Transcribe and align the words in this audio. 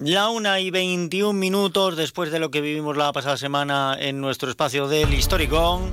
La 0.00 0.28
una 0.30 0.60
y 0.60 0.70
21 0.70 1.32
minutos 1.32 1.96
después 1.96 2.30
de 2.30 2.38
lo 2.38 2.50
que 2.50 2.60
vivimos 2.60 2.96
la 2.96 3.12
pasada 3.12 3.36
semana 3.36 3.96
en 3.98 4.20
nuestro 4.20 4.48
espacio 4.50 4.86
del 4.86 5.12
Historicón. 5.12 5.92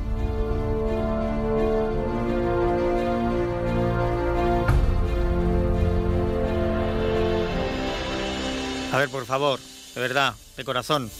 A 8.93 8.97
ver, 8.97 9.09
por 9.09 9.25
favor, 9.25 9.59
de 9.95 10.01
verdad, 10.01 10.33
de 10.55 10.63
corazón, 10.63 11.11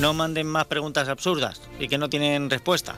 no 0.00 0.12
manden 0.14 0.46
más 0.46 0.66
preguntas 0.66 1.08
absurdas 1.08 1.60
y 1.80 1.88
que 1.88 1.98
no 1.98 2.08
tienen 2.08 2.50
respuesta. 2.50 2.94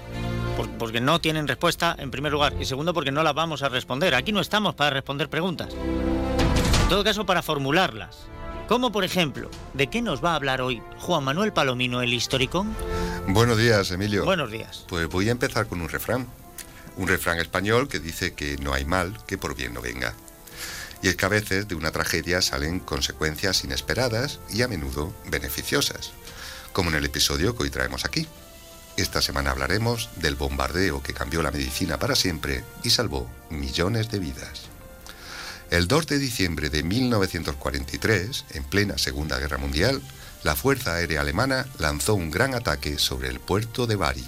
Por- 0.56 0.68
Porque 0.76 1.00
no 1.00 1.20
tienen 1.20 1.46
respuesta, 1.46 1.94
en 1.98 2.10
primer 2.10 2.32
lugar. 2.32 2.52
Y 2.60 2.64
segundo, 2.64 2.92
porque 2.92 3.12
no 3.12 3.22
las 3.22 3.34
vamos 3.34 3.62
a 3.62 3.68
responder. 3.68 4.14
Aquí 4.14 4.32
no 4.32 4.40
estamos 4.40 4.74
para 4.74 4.90
responder 4.90 5.28
preguntas. 5.28 5.68
En 5.72 6.88
todo 6.88 7.04
caso, 7.04 7.24
para 7.24 7.42
formularlas. 7.42 8.26
Como 8.68 8.92
por 8.92 9.02
ejemplo, 9.02 9.50
¿de 9.72 9.86
qué 9.86 10.02
nos 10.02 10.22
va 10.22 10.32
a 10.32 10.34
hablar 10.34 10.60
hoy 10.60 10.82
Juan 10.98 11.24
Manuel 11.24 11.54
Palomino, 11.54 12.02
el 12.02 12.12
historicón? 12.12 12.76
Buenos 13.26 13.56
días, 13.56 13.90
Emilio. 13.90 14.26
Buenos 14.26 14.52
días. 14.52 14.84
Pues 14.88 15.08
voy 15.08 15.30
a 15.30 15.32
empezar 15.32 15.66
con 15.68 15.80
un 15.80 15.88
refrán. 15.88 16.26
Un 16.98 17.08
refrán 17.08 17.38
español 17.38 17.88
que 17.88 17.98
dice 17.98 18.34
que 18.34 18.58
no 18.58 18.74
hay 18.74 18.84
mal 18.84 19.16
que 19.26 19.38
por 19.38 19.56
bien 19.56 19.72
no 19.72 19.80
venga. 19.80 20.12
Y 21.00 21.08
es 21.08 21.16
que 21.16 21.24
a 21.24 21.30
veces 21.30 21.66
de 21.66 21.76
una 21.76 21.92
tragedia 21.92 22.42
salen 22.42 22.78
consecuencias 22.80 23.64
inesperadas 23.64 24.38
y 24.50 24.60
a 24.60 24.68
menudo 24.68 25.14
beneficiosas, 25.30 26.12
como 26.74 26.90
en 26.90 26.96
el 26.96 27.06
episodio 27.06 27.56
que 27.56 27.62
hoy 27.62 27.70
traemos 27.70 28.04
aquí. 28.04 28.26
Esta 28.98 29.22
semana 29.22 29.52
hablaremos 29.52 30.10
del 30.16 30.34
bombardeo 30.34 31.02
que 31.02 31.14
cambió 31.14 31.40
la 31.40 31.52
medicina 31.52 31.98
para 31.98 32.16
siempre 32.16 32.64
y 32.84 32.90
salvó 32.90 33.30
millones 33.48 34.10
de 34.10 34.18
vidas. 34.18 34.68
El 35.70 35.86
2 35.86 36.06
de 36.06 36.18
diciembre 36.18 36.70
de 36.70 36.82
1943, 36.82 38.46
en 38.52 38.64
plena 38.64 38.96
Segunda 38.96 39.38
Guerra 39.38 39.58
Mundial, 39.58 40.00
la 40.42 40.56
Fuerza 40.56 40.94
Aérea 40.94 41.20
Alemana 41.20 41.66
lanzó 41.78 42.14
un 42.14 42.30
gran 42.30 42.54
ataque 42.54 42.98
sobre 42.98 43.28
el 43.28 43.38
puerto 43.38 43.86
de 43.86 43.96
Bari. 43.96 44.24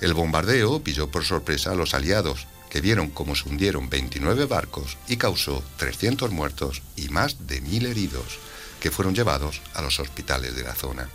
El 0.00 0.14
bombardeo 0.14 0.82
pilló 0.82 1.10
por 1.10 1.24
sorpresa 1.24 1.72
a 1.72 1.74
los 1.74 1.92
aliados, 1.92 2.46
que 2.70 2.80
vieron 2.80 3.10
cómo 3.10 3.36
se 3.36 3.50
hundieron 3.50 3.90
29 3.90 4.46
barcos 4.46 4.96
y 5.08 5.18
causó 5.18 5.62
300 5.76 6.30
muertos 6.30 6.80
y 6.96 7.10
más 7.10 7.46
de 7.46 7.62
1.000 7.62 7.88
heridos, 7.88 8.38
que 8.80 8.90
fueron 8.90 9.14
llevados 9.14 9.60
a 9.74 9.82
los 9.82 10.00
hospitales 10.00 10.56
de 10.56 10.62
la 10.62 10.74
zona. 10.74 11.10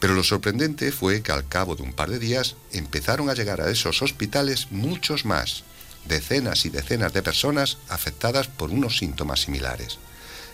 Pero 0.00 0.14
lo 0.14 0.24
sorprendente 0.24 0.90
fue 0.90 1.22
que 1.22 1.30
al 1.30 1.46
cabo 1.46 1.76
de 1.76 1.84
un 1.84 1.92
par 1.92 2.10
de 2.10 2.18
días 2.18 2.56
empezaron 2.72 3.30
a 3.30 3.34
llegar 3.34 3.60
a 3.60 3.70
esos 3.70 4.02
hospitales 4.02 4.72
muchos 4.72 5.24
más, 5.24 5.62
decenas 6.04 6.64
y 6.64 6.70
decenas 6.70 7.12
de 7.12 7.22
personas 7.22 7.78
afectadas 7.88 8.48
por 8.48 8.70
unos 8.70 8.98
síntomas 8.98 9.40
similares, 9.40 9.98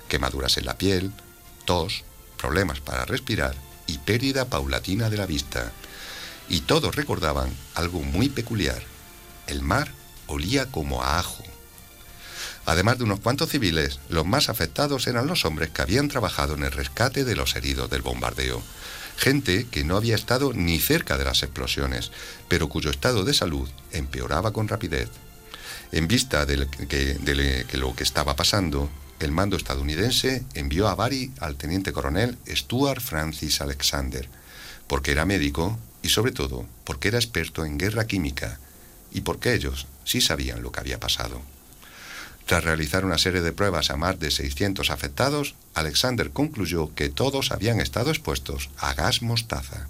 quemaduras 0.08 0.56
en 0.58 0.66
la 0.66 0.78
piel, 0.78 1.12
tos, 1.64 2.05
problemas 2.36 2.80
para 2.80 3.05
respirar 3.05 3.55
y 3.86 3.98
pérdida 3.98 4.47
paulatina 4.47 5.11
de 5.11 5.16
la 5.16 5.27
vista. 5.27 5.72
Y 6.48 6.61
todos 6.61 6.94
recordaban 6.94 7.50
algo 7.75 8.00
muy 8.03 8.28
peculiar. 8.28 8.83
El 9.47 9.62
mar 9.62 9.91
olía 10.27 10.66
como 10.66 11.03
a 11.03 11.19
ajo. 11.19 11.42
Además 12.66 12.98
de 12.98 13.05
unos 13.05 13.20
cuantos 13.20 13.50
civiles, 13.50 14.00
los 14.08 14.27
más 14.27 14.48
afectados 14.48 15.06
eran 15.06 15.28
los 15.28 15.44
hombres 15.44 15.70
que 15.70 15.83
habían 15.83 16.08
trabajado 16.08 16.55
en 16.55 16.64
el 16.64 16.72
rescate 16.72 17.25
de 17.25 17.36
los 17.36 17.55
heridos 17.55 17.88
del 17.91 18.03
bombardeo. 18.03 18.60
Gente 19.16 19.66
que 19.69 19.84
no 19.84 19.97
había 19.97 20.16
estado 20.16 20.53
ni 20.53 20.78
cerca 20.78 21.16
de 21.16 21.25
las 21.25 21.42
explosiones, 21.42 22.10
pero 22.48 22.69
cuyo 22.69 22.91
estado 22.91 23.25
de 23.25 23.34
salud 23.34 23.69
empeoraba 23.92 24.53
con 24.53 24.69
rapidez. 24.69 25.08
En 25.92 26.09
vista 26.09 26.47
de 26.47 26.56
de 26.56 27.67
que 27.69 27.77
lo 27.79 27.95
que 27.95 28.05
estaba 28.05 28.37
pasando, 28.37 28.91
el 29.19 29.33
mando 29.33 29.56
estadounidense 29.56 30.45
envió 30.55 30.89
a 30.89 30.95
Bari 30.95 31.33
al 31.41 31.56
teniente 31.56 31.93
coronel 31.93 32.37
Stuart 32.48 33.01
Francis 33.01 33.61
Alexander, 33.61 34.28
porque 34.89 35.12
era 35.12 35.25
médico 35.25 35.78
y 36.03 36.11
sobre 36.11 36.33
todo 36.33 36.67
porque 36.84 37.09
era 37.09 37.19
experto 37.19 37.65
en 37.65 37.78
guerra 37.78 38.06
química 38.06 38.59
y 39.12 39.22
porque 39.22 39.55
ellos 39.55 39.87
sí 40.05 40.21
sabían 40.21 40.62
lo 40.62 40.71
que 40.71 40.81
había 40.81 41.00
pasado. 41.00 41.41
Tras 42.44 42.62
realizar 42.62 43.05
una 43.05 43.19
serie 43.19 43.41
de 43.41 43.53
pruebas 43.53 43.91
a 43.91 43.97
más 43.97 44.21
de 44.21 44.31
600 44.31 44.91
afectados, 44.91 45.56
Alexander 45.75 46.31
concluyó 46.31 46.94
que 46.94 47.09
todos 47.09 47.50
habían 47.50 47.81
estado 47.81 48.10
expuestos 48.10 48.71
a 48.78 48.94
gas 48.94 49.22
mostaza. 49.22 49.89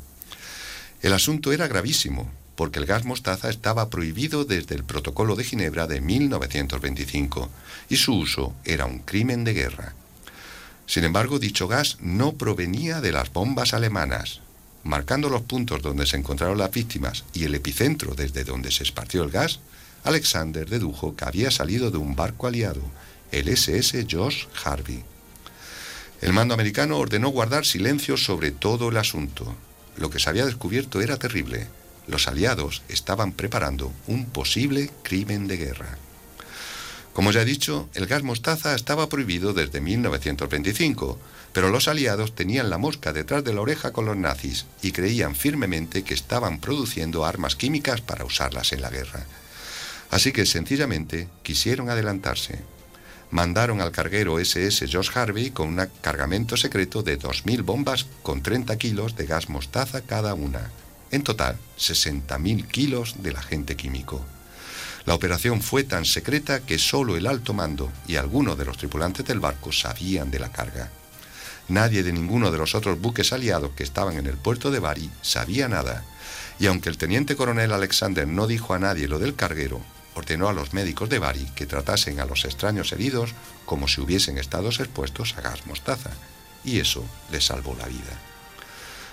El 1.02 1.12
asunto 1.12 1.52
era 1.52 1.68
gravísimo, 1.68 2.30
porque 2.56 2.78
el 2.78 2.86
gas 2.86 3.04
mostaza 3.04 3.50
estaba 3.50 3.90
prohibido 3.90 4.44
desde 4.44 4.74
el 4.74 4.82
Protocolo 4.82 5.36
de 5.36 5.44
Ginebra 5.44 5.86
de 5.86 6.00
1925 6.00 7.48
y 7.88 7.96
su 7.96 8.16
uso 8.16 8.54
era 8.64 8.86
un 8.86 9.00
crimen 9.00 9.44
de 9.44 9.52
guerra. 9.52 9.94
Sin 10.86 11.04
embargo, 11.04 11.38
dicho 11.38 11.68
gas 11.68 11.98
no 12.00 12.32
provenía 12.32 13.00
de 13.00 13.12
las 13.12 13.32
bombas 13.32 13.74
alemanas. 13.74 14.40
Marcando 14.84 15.28
los 15.28 15.42
puntos 15.42 15.82
donde 15.82 16.06
se 16.06 16.16
encontraron 16.16 16.58
las 16.58 16.70
víctimas 16.70 17.24
y 17.34 17.44
el 17.44 17.54
epicentro 17.54 18.14
desde 18.14 18.44
donde 18.44 18.70
se 18.70 18.84
esparció 18.84 19.22
el 19.22 19.30
gas, 19.30 19.60
Alexander 20.04 20.68
dedujo 20.68 21.16
que 21.16 21.24
había 21.24 21.50
salido 21.50 21.90
de 21.90 21.98
un 21.98 22.14
barco 22.14 22.46
aliado, 22.46 22.82
el 23.32 23.48
SS 23.48 24.06
Josh 24.08 24.46
Harvey. 24.64 25.02
El 26.22 26.32
mando 26.32 26.54
americano 26.54 26.98
ordenó 26.98 27.28
guardar 27.28 27.66
silencio 27.66 28.16
sobre 28.16 28.52
todo 28.52 28.88
el 28.88 28.96
asunto. 28.96 29.54
Lo 29.96 30.08
que 30.08 30.20
se 30.20 30.30
había 30.30 30.46
descubierto 30.46 31.00
era 31.00 31.18
terrible. 31.18 31.66
Los 32.06 32.28
aliados 32.28 32.82
estaban 32.88 33.32
preparando 33.32 33.92
un 34.06 34.26
posible 34.26 34.90
crimen 35.02 35.48
de 35.48 35.56
guerra. 35.56 35.98
Como 37.12 37.32
ya 37.32 37.42
he 37.42 37.46
dicho, 37.46 37.88
el 37.94 38.06
gas 38.06 38.22
mostaza 38.22 38.74
estaba 38.74 39.08
prohibido 39.08 39.54
desde 39.54 39.80
1925, 39.80 41.18
pero 41.54 41.70
los 41.70 41.88
aliados 41.88 42.34
tenían 42.34 42.68
la 42.68 42.76
mosca 42.76 43.14
detrás 43.14 43.42
de 43.42 43.54
la 43.54 43.62
oreja 43.62 43.90
con 43.90 44.04
los 44.04 44.18
nazis 44.18 44.66
y 44.82 44.92
creían 44.92 45.34
firmemente 45.34 46.04
que 46.04 46.12
estaban 46.12 46.60
produciendo 46.60 47.24
armas 47.24 47.56
químicas 47.56 48.02
para 48.02 48.26
usarlas 48.26 48.72
en 48.72 48.82
la 48.82 48.90
guerra. 48.90 49.24
Así 50.10 50.32
que 50.32 50.44
sencillamente 50.44 51.28
quisieron 51.42 51.88
adelantarse. 51.88 52.60
Mandaron 53.30 53.80
al 53.80 53.90
carguero 53.90 54.38
SS 54.38 54.86
Josh 54.92 55.10
Harvey 55.14 55.50
con 55.50 55.68
un 55.68 55.88
cargamento 56.00 56.56
secreto 56.56 57.02
de 57.02 57.18
2.000 57.18 57.64
bombas 57.64 58.06
con 58.22 58.42
30 58.42 58.76
kilos 58.76 59.16
de 59.16 59.26
gas 59.26 59.48
mostaza 59.48 60.02
cada 60.02 60.34
una. 60.34 60.70
En 61.10 61.22
total, 61.22 61.56
60.000 61.78 62.66
kilos 62.66 63.22
del 63.22 63.36
agente 63.36 63.76
químico. 63.76 64.24
La 65.04 65.14
operación 65.14 65.62
fue 65.62 65.84
tan 65.84 66.04
secreta 66.04 66.60
que 66.60 66.78
solo 66.78 67.16
el 67.16 67.28
alto 67.28 67.54
mando 67.54 67.92
y 68.08 68.16
algunos 68.16 68.58
de 68.58 68.64
los 68.64 68.76
tripulantes 68.76 69.24
del 69.24 69.38
barco 69.38 69.70
sabían 69.70 70.32
de 70.32 70.40
la 70.40 70.50
carga. 70.50 70.90
Nadie 71.68 72.02
de 72.02 72.12
ninguno 72.12 72.50
de 72.50 72.58
los 72.58 72.74
otros 72.74 73.00
buques 73.00 73.32
aliados 73.32 73.70
que 73.72 73.84
estaban 73.84 74.16
en 74.16 74.26
el 74.26 74.36
puerto 74.36 74.70
de 74.72 74.80
Bari 74.80 75.10
sabía 75.22 75.68
nada, 75.68 76.04
y 76.58 76.66
aunque 76.66 76.88
el 76.88 76.98
teniente 76.98 77.36
coronel 77.36 77.72
Alexander 77.72 78.26
no 78.26 78.48
dijo 78.48 78.74
a 78.74 78.80
nadie 78.80 79.06
lo 79.06 79.20
del 79.20 79.36
carguero, 79.36 79.80
ordenó 80.14 80.48
a 80.48 80.52
los 80.52 80.72
médicos 80.72 81.08
de 81.08 81.20
Bari 81.20 81.46
que 81.54 81.66
tratasen 81.66 82.18
a 82.18 82.24
los 82.24 82.44
extraños 82.44 82.90
heridos 82.92 83.34
como 83.64 83.86
si 83.86 84.00
hubiesen 84.00 84.38
estado 84.38 84.68
expuestos 84.70 85.34
a 85.36 85.40
gas 85.40 85.66
mostaza, 85.66 86.10
y 86.64 86.80
eso 86.80 87.04
les 87.30 87.46
salvó 87.46 87.76
la 87.78 87.86
vida. 87.86 88.18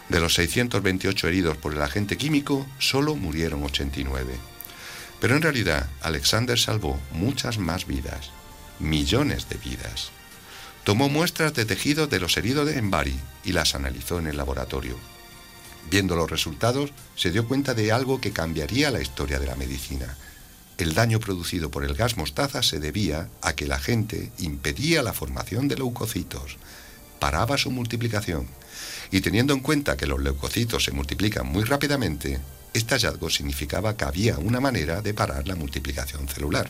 De 0.10 0.20
los 0.20 0.34
628 0.36 1.28
heridos 1.28 1.58
por 1.58 1.74
el 1.74 1.82
agente 1.82 2.18
químico, 2.18 2.68
solo 2.80 3.16
murieron 3.16 3.64
89. 3.64 4.34
Pero 5.20 5.36
en 5.36 5.42
realidad, 5.42 5.90
Alexander 6.02 6.60
salvó 6.60 7.00
muchas 7.12 7.58
más 7.58 7.88
vidas, 7.88 8.32
millones 8.80 9.48
de 9.50 9.58
vidas. 9.58 10.12
Tomó 10.84 11.08
muestras 11.08 11.54
de 11.54 11.66
tejido 11.66 12.08
de 12.08 12.20
los 12.20 12.36
heridos 12.36 12.70
en 12.70 12.92
Bari 12.92 13.18
y 13.46 13.54
las 13.54 13.74
analizó 13.74 14.20
en 14.20 14.28
el 14.28 14.36
laboratorio. 14.36 14.98
Viendo 15.90 16.16
los 16.16 16.30
resultados, 16.30 16.92
se 17.16 17.32
dio 17.32 17.48
cuenta 17.48 17.74
de 17.74 17.92
algo 17.92 18.20
que 18.20 18.32
cambiaría 18.32 18.92
la 18.92 19.02
historia 19.02 19.40
de 19.40 19.48
la 19.48 19.56
medicina. 19.56 20.18
El 20.78 20.94
daño 20.94 21.20
producido 21.20 21.70
por 21.72 21.86
el 21.86 21.94
gas 21.94 22.18
mostaza 22.18 22.64
se 22.64 22.80
debía 22.80 23.30
a 23.42 23.54
que 23.54 23.68
la 23.68 23.80
gente 23.80 24.32
impedía 24.40 25.04
la 25.04 25.14
formación 25.14 25.68
de 25.68 25.78
leucocitos, 25.78 26.58
paraba 27.24 27.58
su 27.58 27.72
multiplicación. 27.72 28.50
Y 29.10 29.22
teniendo 29.22 29.54
en 29.54 29.62
cuenta 29.62 29.96
que 29.96 30.08
los 30.08 30.22
leucocitos 30.22 30.84
se 30.84 30.92
multiplican 30.92 31.48
muy 31.48 31.64
rápidamente, 31.64 32.42
este 32.74 32.96
hallazgo 32.96 33.30
significaba 33.30 33.96
que 33.96 34.04
había 34.04 34.38
una 34.40 34.60
manera 34.60 35.02
de 35.02 35.14
parar 35.14 35.48
la 35.48 35.56
multiplicación 35.56 36.28
celular. 36.28 36.70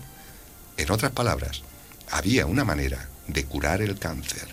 En 0.77 0.91
otras 0.91 1.11
palabras, 1.11 1.63
había 2.11 2.45
una 2.45 2.63
manera 2.63 3.09
de 3.27 3.45
curar 3.45 3.81
el 3.81 3.97
cáncer. 3.97 4.47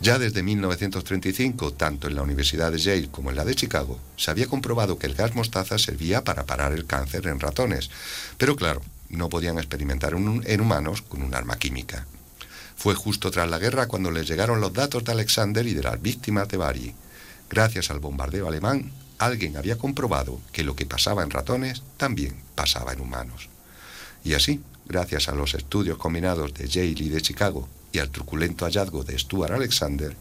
Ya 0.00 0.18
desde 0.18 0.42
1935, 0.42 1.74
tanto 1.74 2.08
en 2.08 2.14
la 2.14 2.22
Universidad 2.22 2.72
de 2.72 2.78
Yale 2.78 3.10
como 3.10 3.28
en 3.28 3.36
la 3.36 3.44
de 3.44 3.54
Chicago, 3.54 4.00
se 4.16 4.30
había 4.30 4.46
comprobado 4.46 4.98
que 4.98 5.08
el 5.08 5.14
gas 5.14 5.34
mostaza 5.34 5.76
servía 5.76 6.24
para 6.24 6.46
parar 6.46 6.72
el 6.72 6.86
cáncer 6.86 7.26
en 7.26 7.38
ratones, 7.38 7.90
pero 8.38 8.56
claro, 8.56 8.80
no 9.10 9.28
podían 9.28 9.58
experimentar 9.58 10.14
en 10.14 10.60
humanos 10.62 11.02
con 11.02 11.20
un 11.20 11.34
arma 11.34 11.58
química. 11.58 12.06
Fue 12.76 12.94
justo 12.94 13.30
tras 13.30 13.48
la 13.48 13.58
guerra 13.58 13.88
cuando 13.88 14.10
les 14.10 14.28
llegaron 14.28 14.60
los 14.60 14.72
datos 14.72 15.02
de 15.02 15.12
Alexander 15.12 15.66
y 15.66 15.74
de 15.74 15.82
las 15.82 16.00
víctimas 16.00 16.48
de 16.48 16.58
Bari. 16.58 16.94
Gracias 17.48 17.90
al 17.90 18.00
bombardeo 18.00 18.46
alemán, 18.46 18.92
alguien 19.18 19.56
había 19.56 19.78
comprobado 19.78 20.40
que 20.52 20.62
lo 20.62 20.76
que 20.76 20.86
pasaba 20.86 21.22
en 21.22 21.30
ratones 21.30 21.82
también 21.96 22.36
pasaba 22.54 22.92
en 22.92 23.00
humanos. 23.00 23.48
Y 24.24 24.34
así, 24.34 24.60
gracias 24.86 25.28
a 25.28 25.34
los 25.34 25.54
estudios 25.54 25.98
combinados 25.98 26.52
de 26.54 26.68
Yale 26.68 26.94
y 27.04 27.08
de 27.08 27.22
Chicago, 27.22 27.68
y 27.92 27.98
al 27.98 28.10
truculento 28.10 28.66
hallazgo 28.66 29.04
de 29.04 29.18
Stuart 29.18 29.52
Alexander, 29.52 30.14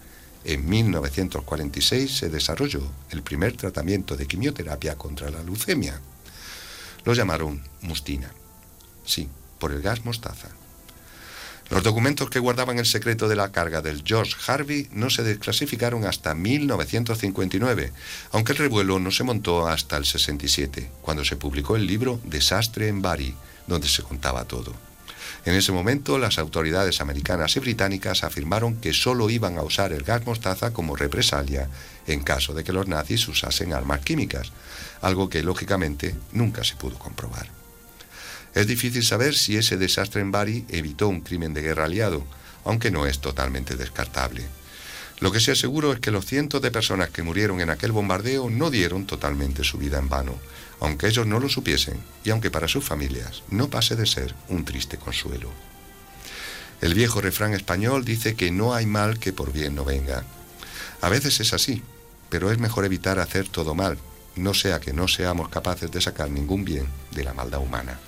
en 0.45 0.69
1946 0.69 2.17
se 2.17 2.29
desarrolló 2.29 2.83
el 3.09 3.23
primer 3.23 3.57
tratamiento 3.57 4.15
de 4.15 4.27
quimioterapia 4.27 4.95
contra 4.95 5.31
la 5.31 5.41
leucemia. 5.41 5.99
Lo 7.03 7.13
llamaron 7.13 7.63
mustina. 7.81 8.31
Sí, 9.03 9.27
por 9.59 9.71
el 9.71 9.81
gas 9.81 10.05
mostaza. 10.05 10.49
Los 11.69 11.81
documentos 11.81 12.29
que 12.29 12.39
guardaban 12.39 12.77
el 12.77 12.85
secreto 12.85 13.27
de 13.27 13.35
la 13.35 13.51
carga 13.51 13.81
del 13.81 14.03
George 14.05 14.35
Harvey 14.45 14.87
no 14.91 15.09
se 15.09 15.23
desclasificaron 15.23 16.05
hasta 16.05 16.35
1959, 16.35 17.91
aunque 18.31 18.51
el 18.51 18.59
revuelo 18.59 18.99
no 18.99 19.09
se 19.09 19.23
montó 19.23 19.67
hasta 19.67 19.97
el 19.97 20.05
67, 20.05 20.91
cuando 21.01 21.25
se 21.25 21.37
publicó 21.37 21.75
el 21.75 21.87
libro 21.87 22.19
Desastre 22.23 22.87
en 22.87 23.01
Bari, 23.01 23.33
donde 23.65 23.87
se 23.87 24.03
contaba 24.03 24.45
todo. 24.45 24.73
En 25.45 25.55
ese 25.55 25.71
momento, 25.71 26.19
las 26.19 26.37
autoridades 26.37 27.01
americanas 27.01 27.55
y 27.55 27.59
británicas 27.59 28.23
afirmaron 28.23 28.75
que 28.75 28.93
solo 28.93 29.29
iban 29.29 29.57
a 29.57 29.63
usar 29.63 29.91
el 29.91 30.03
gas 30.03 30.25
mostaza 30.25 30.71
como 30.71 30.95
represalia 30.95 31.69
en 32.07 32.21
caso 32.21 32.53
de 32.53 32.63
que 32.63 32.73
los 32.73 32.87
nazis 32.87 33.27
usasen 33.27 33.73
armas 33.73 34.01
químicas, 34.01 34.51
algo 35.01 35.29
que 35.29 35.43
lógicamente 35.43 36.15
nunca 36.31 36.63
se 36.63 36.75
pudo 36.75 36.97
comprobar. 36.97 37.54
Es 38.55 38.67
difícil 38.67 39.03
saber 39.03 39.35
si 39.35 39.57
ese 39.57 39.75
desastre 39.75 40.21
en 40.21 40.31
Bari 40.31 40.65
evitó 40.69 41.09
un 41.09 41.19
crimen 41.19 41.53
de 41.53 41.61
guerra 41.61 41.85
aliado, 41.85 42.25
aunque 42.63 42.89
no 42.89 43.05
es 43.05 43.19
totalmente 43.19 43.75
descartable. 43.75 44.45
Lo 45.19 45.31
que 45.31 45.41
sí 45.41 45.51
es 45.51 45.59
seguro 45.59 45.91
es 45.91 45.99
que 45.99 46.09
los 46.09 46.25
cientos 46.25 46.61
de 46.61 46.71
personas 46.71 47.09
que 47.09 47.21
murieron 47.21 47.59
en 47.59 47.69
aquel 47.69 47.91
bombardeo 47.91 48.49
no 48.49 48.71
dieron 48.71 49.05
totalmente 49.05 49.65
su 49.65 49.77
vida 49.77 49.99
en 49.99 50.07
vano, 50.07 50.39
aunque 50.79 51.07
ellos 51.07 51.27
no 51.27 51.41
lo 51.41 51.49
supiesen 51.49 52.01
y 52.23 52.29
aunque 52.29 52.49
para 52.49 52.69
sus 52.69 52.83
familias 52.83 53.43
no 53.49 53.69
pase 53.69 53.97
de 53.97 54.05
ser 54.05 54.33
un 54.47 54.63
triste 54.63 54.97
consuelo. 54.97 55.51
El 56.79 56.93
viejo 56.93 57.19
refrán 57.19 57.53
español 57.53 58.05
dice 58.05 58.35
que 58.35 58.51
no 58.51 58.73
hay 58.73 58.85
mal 58.85 59.19
que 59.19 59.33
por 59.33 59.51
bien 59.51 59.75
no 59.75 59.83
venga. 59.83 60.23
A 61.01 61.09
veces 61.09 61.41
es 61.41 61.53
así, 61.53 61.83
pero 62.29 62.51
es 62.51 62.57
mejor 62.57 62.85
evitar 62.85 63.19
hacer 63.19 63.49
todo 63.49 63.75
mal, 63.75 63.97
no 64.37 64.53
sea 64.53 64.79
que 64.79 64.93
no 64.93 65.09
seamos 65.09 65.49
capaces 65.49 65.91
de 65.91 66.01
sacar 66.01 66.29
ningún 66.29 66.63
bien 66.63 66.87
de 67.11 67.23
la 67.23 67.33
maldad 67.33 67.61
humana. 67.61 67.99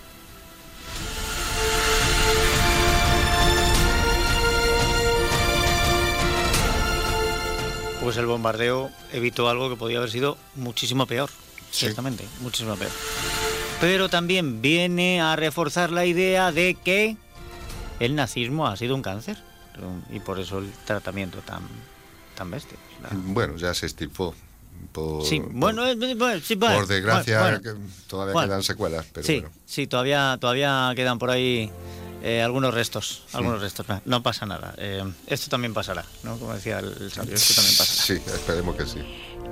Pues 8.01 8.17
el 8.17 8.25
bombardeo 8.25 8.91
evitó 9.11 9.49
algo 9.49 9.69
que 9.69 9.75
podía 9.75 9.97
haber 9.97 10.11
sido 10.11 10.37
muchísimo 10.55 11.05
peor, 11.07 11.29
Sí. 11.71 11.85
ciertamente, 11.85 12.25
muchísimo 12.41 12.75
peor. 12.75 12.91
Pero 13.81 14.09
también 14.09 14.61
viene 14.61 15.21
a 15.21 15.35
reforzar 15.35 15.91
la 15.91 16.05
idea 16.05 16.51
de 16.51 16.75
que 16.75 17.17
el 17.99 18.15
nazismo 18.15 18.67
ha 18.67 18.77
sido 18.77 18.95
un 18.95 19.01
cáncer 19.01 19.37
y 20.11 20.19
por 20.19 20.39
eso 20.39 20.59
el 20.59 20.71
tratamiento 20.85 21.39
tan, 21.39 21.61
tan 22.35 22.49
bestia. 22.51 22.77
Bueno, 23.11 23.55
ya 23.57 23.73
se 23.73 23.85
estipó. 23.87 24.33
Por, 24.91 25.25
Sí, 25.25 25.39
por- 25.39 25.51
bueno, 25.53 25.81
bueno, 26.17 26.39
sí, 26.43 26.55
bueno, 26.55 26.75
por 26.77 26.87
desgracia 26.87 27.41
bueno, 27.59 27.79
todavía 28.07 28.43
quedan 28.45 28.63
secuelas, 28.63 29.05
pero 29.11 29.25
sí, 29.25 29.43
sí, 29.65 29.87
todavía, 29.87 30.37
todavía 30.39 30.93
quedan 30.95 31.17
por 31.17 31.31
ahí 31.31 31.71
eh, 32.23 32.41
algunos 32.41 32.73
restos, 32.73 33.23
algunos 33.33 33.61
restos. 33.61 33.85
No 34.05 34.23
pasa 34.23 34.45
nada. 34.45 34.73
eh, 34.77 35.03
esto 35.27 35.49
también 35.49 35.73
pasará, 35.73 36.03
¿no? 36.23 36.37
Como 36.37 36.53
decía 36.53 36.79
el, 36.79 36.85
el 37.01 37.11
sabio, 37.11 37.35
esto 37.35 37.53
también 37.55 37.77
pasará. 37.77 38.01
Sí, 38.03 38.13
esperemos 38.13 38.75
que 38.75 38.85
sí. 38.85 38.99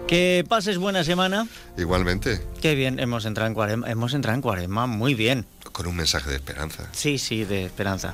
Que 0.08 0.46
pases 0.48 0.78
buena 0.78 1.04
semana. 1.04 1.48
Igualmente, 1.78 2.40
Qué 2.62 2.76
bien, 2.76 3.00
hemos 3.00 3.26
entrado 3.26 3.48
en 3.48 3.54
cuarema, 3.56 3.90
hemos 3.90 4.14
entrado 4.14 4.36
en 4.36 4.42
cuarema, 4.42 4.86
muy 4.88 5.14
bien. 5.16 5.46
con 5.72 5.88
un 5.88 5.96
mensaje 5.96 6.30
de 6.30 6.36
esperanza. 6.36 6.88
Sí, 6.92 7.18
sí, 7.18 7.44
de 7.44 7.66
esperanza. 7.66 8.14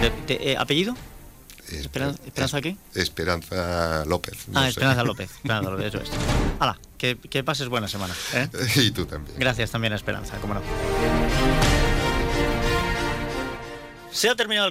De- 0.00 0.34
de- 0.36 0.52
eh, 0.52 0.56
¿Apellido? 0.58 0.94
Esper- 1.68 1.80
Esperan- 1.86 2.18
¿Esperanza 2.26 2.60
qué? 2.60 2.76
Esperanza 2.94 4.04
López. 4.04 4.48
no 4.48 4.58
ah, 4.60 4.64
sé. 4.64 4.68
Esperanza 4.70 5.04
López. 5.04 5.30
Esperanza 5.36 5.70
López, 5.70 5.86
eso 5.86 5.98
es. 6.02 6.10
Hala, 6.58 6.78
que, 6.98 7.16
que 7.18 7.42
pases 7.42 7.68
buena 7.68 7.88
semana. 7.88 8.14
¿eh? 8.34 8.48
y 8.76 8.90
tú 8.90 9.06
también. 9.06 9.38
Gracias 9.38 9.70
también 9.70 9.94
a 9.94 9.96
Esperanza, 9.96 10.36
cómo 10.42 10.54
no. 10.54 10.60
Se 14.12 14.28
ha 14.28 14.34
terminado 14.34 14.66
el 14.66 14.70